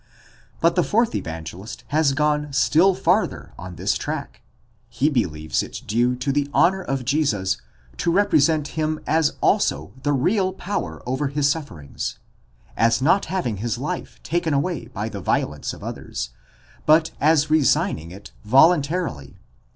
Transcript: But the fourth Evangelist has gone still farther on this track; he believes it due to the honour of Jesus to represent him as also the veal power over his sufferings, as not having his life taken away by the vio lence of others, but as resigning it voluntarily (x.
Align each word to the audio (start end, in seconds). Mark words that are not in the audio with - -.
But 0.61 0.73
the 0.75 0.83
fourth 0.83 1.13
Evangelist 1.13 1.83
has 1.89 2.13
gone 2.13 2.51
still 2.53 2.95
farther 2.95 3.53
on 3.55 3.75
this 3.75 3.95
track; 3.99 4.41
he 4.89 5.11
believes 5.11 5.61
it 5.61 5.83
due 5.85 6.15
to 6.15 6.31
the 6.31 6.49
honour 6.55 6.81
of 6.81 7.05
Jesus 7.05 7.57
to 7.97 8.11
represent 8.11 8.69
him 8.69 8.99
as 9.05 9.33
also 9.41 9.93
the 10.01 10.11
veal 10.15 10.53
power 10.53 11.03
over 11.05 11.27
his 11.27 11.47
sufferings, 11.51 12.17
as 12.75 12.99
not 12.99 13.25
having 13.25 13.57
his 13.57 13.77
life 13.77 14.19
taken 14.23 14.55
away 14.55 14.87
by 14.87 15.07
the 15.07 15.21
vio 15.21 15.49
lence 15.49 15.71
of 15.71 15.83
others, 15.83 16.31
but 16.87 17.11
as 17.21 17.51
resigning 17.51 18.09
it 18.09 18.31
voluntarily 18.43 19.35
(x. 19.35 19.37